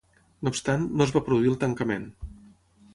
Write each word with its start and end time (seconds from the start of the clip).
No 0.47 0.53
obstant, 0.53 0.87
no 0.95 1.07
es 1.07 1.15
va 1.19 1.23
produir 1.29 1.55
el 1.55 1.61
tancament. 1.67 2.13